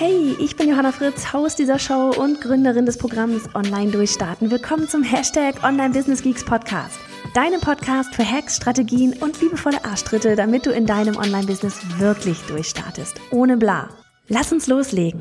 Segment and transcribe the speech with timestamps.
[0.00, 4.48] Hey, ich bin Johanna Fritz, Haus dieser Show und Gründerin des Programms Online Durchstarten.
[4.48, 6.96] Willkommen zum Hashtag Online Business Geeks Podcast.
[7.34, 13.16] Deinem Podcast für Hacks, Strategien und liebevolle Arschtritte, damit du in deinem Online-Business wirklich durchstartest.
[13.32, 13.88] Ohne bla.
[14.28, 15.20] Lass uns loslegen.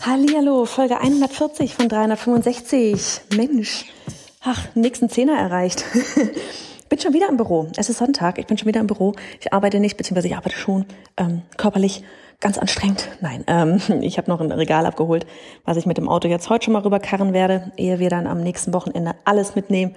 [0.00, 3.22] Hallihallo, Folge 140 von 365.
[3.36, 3.86] Mensch,
[4.42, 5.84] ach, nächsten Zehner erreicht.
[6.88, 7.68] bin schon wieder im Büro.
[7.76, 9.14] Es ist Sonntag, ich bin schon wieder im Büro.
[9.40, 10.86] Ich arbeite nicht, beziehungsweise ich arbeite schon
[11.16, 12.04] ähm, körperlich
[12.40, 13.08] ganz anstrengend.
[13.20, 15.26] Nein, ähm, ich habe noch ein Regal abgeholt,
[15.64, 18.42] was ich mit dem Auto jetzt heute schon mal rüberkarren werde, ehe wir dann am
[18.42, 19.96] nächsten Wochenende alles mitnehmen.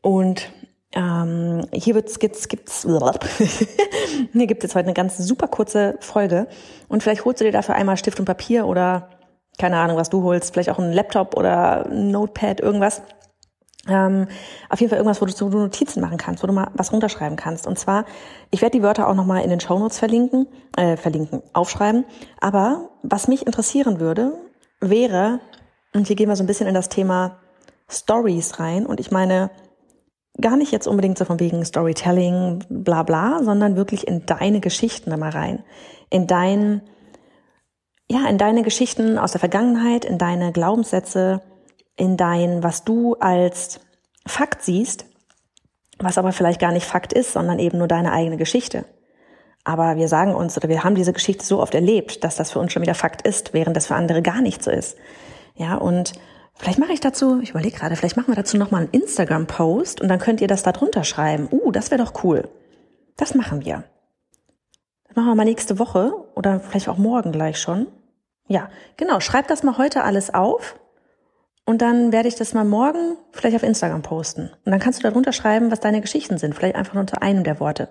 [0.00, 0.50] Und
[0.92, 2.86] ähm, hier wird's, gibt's, gibt's,
[4.32, 6.46] hier gibt es heute eine ganz super kurze Folge.
[6.88, 9.10] Und vielleicht holst du dir dafür einmal Stift und Papier oder
[9.58, 13.02] keine Ahnung, was du holst, vielleicht auch einen Laptop oder ein Notepad, irgendwas
[13.88, 14.28] ähm,
[14.68, 16.92] auf jeden Fall irgendwas, wo du, wo du Notizen machen kannst, wo du mal was
[16.92, 17.66] runterschreiben kannst.
[17.66, 18.04] Und zwar,
[18.50, 20.46] ich werde die Wörter auch nochmal in den Shownotes verlinken,
[20.76, 22.04] äh, verlinken, aufschreiben.
[22.40, 24.32] Aber was mich interessieren würde,
[24.80, 25.40] wäre,
[25.94, 27.38] und hier gehen wir so ein bisschen in das Thema
[27.88, 28.86] Stories rein.
[28.86, 29.50] Und ich meine,
[30.40, 35.16] gar nicht jetzt unbedingt so von wegen Storytelling, bla bla, sondern wirklich in deine Geschichten
[35.18, 35.62] mal rein.
[36.10, 36.82] In dein,
[38.10, 41.42] ja, in deine Geschichten aus der Vergangenheit, in deine Glaubenssätze,
[41.96, 43.80] in dein, was du als
[44.26, 45.06] Fakt siehst,
[45.98, 48.84] was aber vielleicht gar nicht Fakt ist, sondern eben nur deine eigene Geschichte.
[49.64, 52.58] Aber wir sagen uns oder wir haben diese Geschichte so oft erlebt, dass das für
[52.58, 54.96] uns schon wieder Fakt ist, während das für andere gar nicht so ist.
[55.54, 56.12] Ja, und
[56.54, 60.08] vielleicht mache ich dazu, ich überlege gerade, vielleicht machen wir dazu nochmal einen Instagram-Post und
[60.08, 61.48] dann könnt ihr das da drunter schreiben.
[61.50, 62.48] Uh, das wäre doch cool.
[63.16, 63.84] Das machen wir.
[65.06, 67.86] Das machen wir mal nächste Woche oder vielleicht auch morgen gleich schon.
[68.48, 69.20] Ja, genau.
[69.20, 70.74] Schreibt das mal heute alles auf
[71.66, 74.50] und dann werde ich das mal morgen vielleicht auf Instagram posten.
[74.64, 76.54] Und dann kannst du darunter schreiben, was deine Geschichten sind.
[76.54, 77.88] Vielleicht einfach nur unter einem der Worte.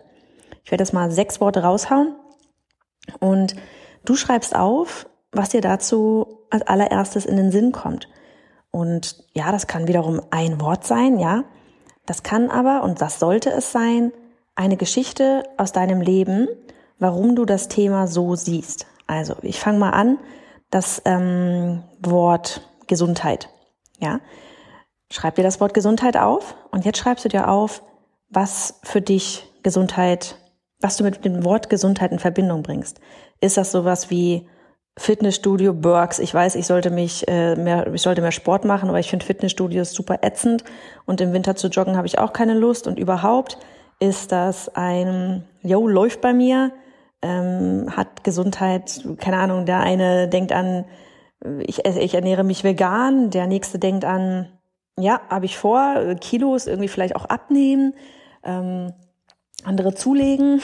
[0.64, 2.16] Ich werde jetzt mal sechs Worte raushauen.
[3.20, 3.56] Und
[4.06, 8.08] du schreibst auf, was dir dazu als allererstes in den Sinn kommt.
[8.70, 11.44] Und ja, das kann wiederum ein Wort sein, ja.
[12.06, 14.12] Das kann aber, und das sollte es sein,
[14.56, 16.48] eine Geschichte aus deinem Leben,
[17.00, 18.86] warum du das Thema so siehst.
[19.08, 20.20] Also, ich fange mal an,
[20.70, 23.50] das ähm, Wort Gesundheit.
[24.04, 24.20] Ja?
[25.12, 27.84] Schreib dir das Wort Gesundheit auf und jetzt schreibst du dir auf,
[28.30, 30.38] was für dich Gesundheit,
[30.80, 33.00] was du mit dem Wort Gesundheit in Verbindung bringst.
[33.40, 34.48] Ist das sowas wie
[34.98, 36.20] Fitnessstudio, Burks?
[36.20, 39.26] Ich weiß, ich sollte mich äh, mehr, ich sollte mehr Sport machen, aber ich finde
[39.26, 40.64] Fitnessstudios super ätzend
[41.06, 43.58] und im Winter zu joggen habe ich auch keine Lust und überhaupt
[44.00, 46.72] ist das ein, yo, läuft bei mir,
[47.22, 50.86] ähm, hat Gesundheit, keine Ahnung, der eine denkt an
[51.66, 54.48] ich, ich ernähre mich vegan, der nächste denkt an,
[54.98, 57.94] ja, habe ich vor, Kilos irgendwie vielleicht auch abnehmen,
[58.44, 58.94] ähm,
[59.64, 60.62] andere zulegen.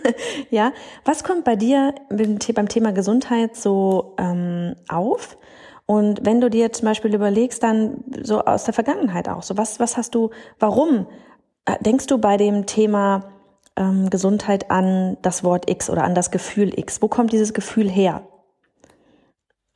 [0.50, 0.72] ja,
[1.04, 5.38] was kommt bei dir beim Thema Gesundheit so ähm, auf?
[5.86, 9.80] Und wenn du dir zum Beispiel überlegst, dann so aus der Vergangenheit auch, so was,
[9.80, 11.06] was hast du, warum
[11.64, 13.32] äh, denkst du bei dem Thema
[13.76, 17.00] ähm, Gesundheit an das Wort X oder an das Gefühl X?
[17.00, 18.22] Wo kommt dieses Gefühl her?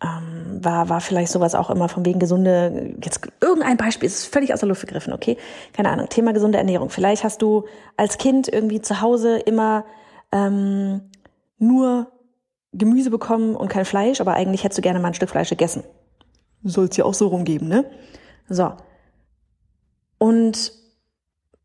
[0.02, 0.31] ähm,
[0.64, 4.60] war, war vielleicht sowas auch immer von wegen gesunde, jetzt irgendein Beispiel, ist völlig aus
[4.60, 5.36] der Luft gegriffen, okay?
[5.72, 6.90] Keine Ahnung, Thema gesunde Ernährung.
[6.90, 7.64] Vielleicht hast du
[7.96, 9.84] als Kind irgendwie zu Hause immer
[10.32, 11.02] ähm,
[11.58, 12.12] nur
[12.72, 15.84] Gemüse bekommen und kein Fleisch, aber eigentlich hättest du gerne mal ein Stück Fleisch gegessen.
[16.64, 17.84] Soll es ja auch so rumgeben, ne?
[18.48, 18.72] So.
[20.18, 20.72] Und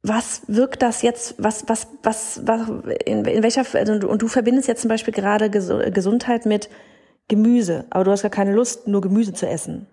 [0.04, 2.68] was wirkt das jetzt, was, was, was, was
[3.06, 6.70] in, in welcher, also, und du verbindest jetzt zum Beispiel gerade Gesundheit mit
[7.28, 9.88] Gemüse, aber du hast gar keine Lust, nur Gemüse zu essen.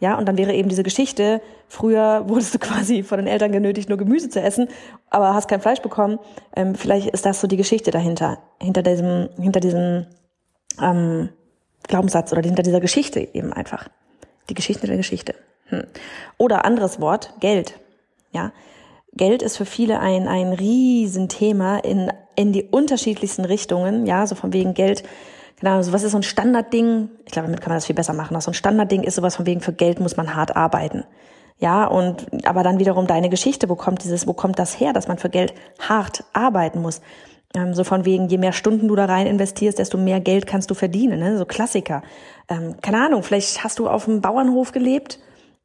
[0.00, 3.88] Ja, und dann wäre eben diese Geschichte, früher wurdest du quasi von den Eltern genötigt,
[3.88, 4.68] nur Gemüse zu essen,
[5.10, 6.18] aber hast kein Fleisch bekommen.
[6.54, 10.06] Ähm, vielleicht ist das so die Geschichte dahinter, hinter diesem, hinter diesem
[10.80, 11.30] ähm,
[11.84, 13.88] Glaubenssatz oder hinter dieser Geschichte eben einfach.
[14.50, 15.34] Die Geschichte der Geschichte.
[15.66, 15.84] Hm.
[16.36, 17.78] Oder anderes Wort, Geld.
[18.32, 18.52] Ja,
[19.12, 24.06] Geld ist für viele ein, ein Riesenthema in, in die unterschiedlichsten Richtungen.
[24.06, 25.04] Ja, so von wegen Geld
[25.64, 27.08] Genau, so was ist so ein Standardding?
[27.24, 28.38] Ich glaube, damit kann man das viel besser machen.
[28.38, 31.04] So ein Standardding ist sowas von wegen, für Geld muss man hart arbeiten.
[31.58, 35.08] Ja, und, aber dann wiederum deine Geschichte, wo kommt dieses, wo kommt das her, dass
[35.08, 37.00] man für Geld hart arbeiten muss?
[37.56, 40.70] Ähm, so von wegen, je mehr Stunden du da rein investierst, desto mehr Geld kannst
[40.70, 41.18] du verdienen.
[41.18, 41.38] Ne?
[41.38, 42.02] So Klassiker.
[42.50, 45.18] Ähm, keine Ahnung, vielleicht hast du auf einem Bauernhof gelebt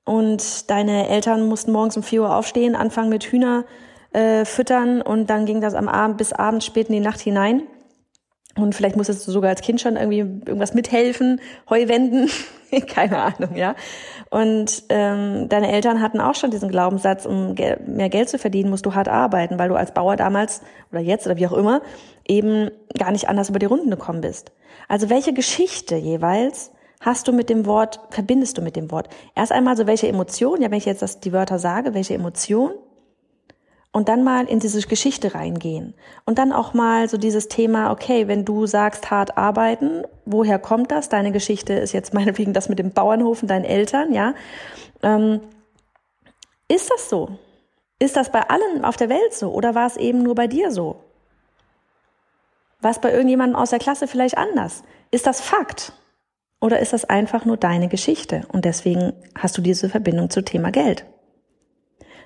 [0.06, 3.66] und deine Eltern mussten morgens um vier Uhr aufstehen, anfangen mit Hühner
[4.14, 7.64] äh, füttern und dann ging das am Abend bis abends spät in die Nacht hinein.
[8.62, 12.30] Und vielleicht musstest du sogar als Kind schon irgendwie irgendwas mithelfen, Heu wenden,
[12.88, 13.76] keine Ahnung, ja.
[14.30, 18.70] Und ähm, deine Eltern hatten auch schon diesen Glaubenssatz, um ge mehr Geld zu verdienen,
[18.70, 20.62] musst du hart arbeiten, weil du als Bauer damals
[20.92, 21.82] oder jetzt oder wie auch immer
[22.28, 24.52] eben gar nicht anders über die Runden gekommen bist.
[24.88, 26.72] Also welche Geschichte jeweils
[27.02, 29.10] hast du mit dem Wort, verbindest du mit dem Wort?
[29.36, 32.72] Erst einmal so welche Emotion, ja, wenn ich jetzt das, die Wörter sage, welche Emotion
[33.92, 35.96] und dann mal in diese Geschichte reingehen.
[36.26, 40.92] Und dann auch mal so dieses Thema, okay, wenn du sagst hart arbeiten, woher kommt
[40.92, 41.10] das?
[41.10, 44.34] Deine Geschichte ist jetzt meinetwegen das mit dem Bauernhof und deinen Eltern, ja.
[45.02, 45.42] Ähm,
[46.68, 47.40] ist das so?
[47.98, 49.52] Ist das bei allen auf der Welt so?
[49.52, 51.04] Oder war es eben nur bei dir so?
[52.80, 54.84] War es bei irgendjemandem aus der Klasse vielleicht anders?
[55.12, 55.92] Ist das Fakt?
[56.62, 58.44] Oder ist das einfach nur deine Geschichte?
[58.52, 61.06] Und deswegen hast du diese Verbindung zum Thema Geld.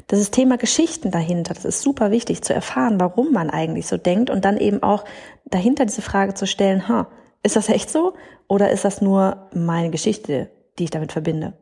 [0.08, 1.54] Das ist Thema Geschichten dahinter.
[1.54, 5.06] Das ist super wichtig zu erfahren, warum man eigentlich so denkt und dann eben auch
[5.46, 7.08] dahinter diese Frage zu stellen, ha,
[7.44, 8.14] ist das echt so
[8.48, 11.54] oder ist das nur meine Geschichte, die ich damit verbinde?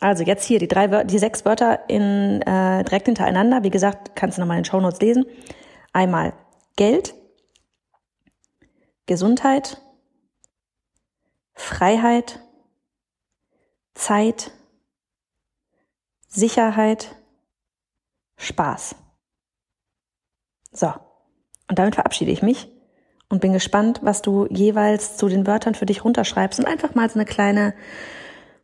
[0.00, 3.62] Also jetzt hier die drei, die sechs Wörter in, äh, direkt hintereinander.
[3.62, 5.24] Wie gesagt, kannst du nochmal in den Show Notes lesen.
[5.92, 6.34] Einmal
[6.76, 7.14] Geld,
[9.06, 9.80] Gesundheit,
[11.54, 12.40] Freiheit,
[13.94, 14.50] Zeit,
[16.28, 17.16] Sicherheit,
[18.44, 18.94] Spaß.
[20.72, 20.92] So,
[21.68, 22.68] und damit verabschiede ich mich
[23.28, 27.08] und bin gespannt, was du jeweils zu den Wörtern für dich runterschreibst und einfach mal
[27.08, 27.74] so eine kleine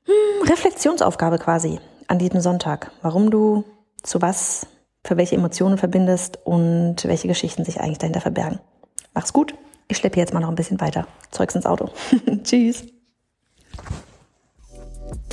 [0.05, 3.65] hm, Reflexionsaufgabe quasi an diesem Sonntag, warum du
[4.03, 4.67] zu was,
[5.05, 8.61] für welche Emotionen verbindest und welche Geschichten sich eigentlich dahinter verbergen.
[9.15, 9.55] Mach's gut.
[9.89, 11.07] Ich schleppe jetzt mal noch ein bisschen weiter.
[11.31, 11.89] Zeugs ins Auto.
[12.45, 12.85] Tschüss.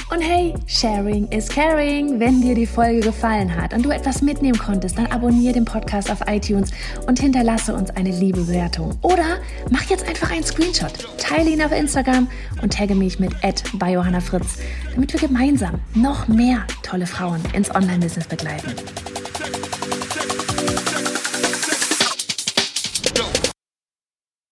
[0.10, 2.18] Und hey, Sharing is Caring.
[2.18, 6.10] Wenn dir die Folge gefallen hat und du etwas mitnehmen konntest, dann abonniere den Podcast
[6.10, 6.72] auf iTunes
[7.08, 8.98] und hinterlasse uns eine liebe Bewertung.
[9.02, 9.40] Oder
[9.70, 12.30] mach jetzt einfach einen Screenshot, teile ihn auf Instagram
[12.62, 13.34] und tagge mich mit
[13.74, 14.60] bei Johanna Fritz,
[14.94, 18.76] damit wir gemeinsam noch mehr tolle Frauen ins Online-Business begleiten.